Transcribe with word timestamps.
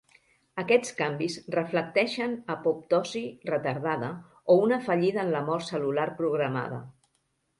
Aquests 0.59 0.93
canvis 1.01 1.35
reflecteixen 1.55 2.31
apoptosi 2.53 3.21
retardada 3.51 4.09
o 4.53 4.57
una 4.63 4.81
fallida 4.87 5.21
en 5.27 5.31
la 5.37 5.43
mort 5.51 5.69
cel·lular 5.71 6.09
programada. 6.23 6.81